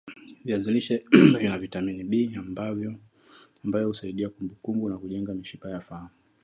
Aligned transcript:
viazi 0.45 0.71
lishe 0.71 1.03
Vina 1.37 1.59
vitamini 1.59 2.03
B 2.03 2.33
ambayo 3.63 3.87
husaidia 3.87 4.29
kumbukumbu 4.29 4.89
na 4.89 4.97
kujenga 4.97 5.33
mishipa 5.33 5.69
ya 5.69 5.79
fahamu 5.79 6.09